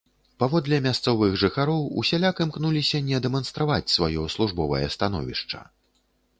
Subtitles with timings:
[0.43, 5.65] Паводле мясцовых жыхароў, усяляк імкнуўся не дэманстраваць сваё службовае становішча.